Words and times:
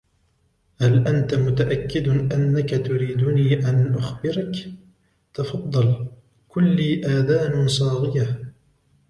"هل 0.81 1.07
أنت 1.07 1.33
متأكد 1.35 2.07
أنك 2.33 2.69
تريدني 2.69 3.69
أن 3.69 3.93
أخبرك 3.95 4.55
؟""تفضل، 5.33 6.07
كلي 6.49 7.05
آذان 7.05 7.67
صاغية!" 7.67 8.39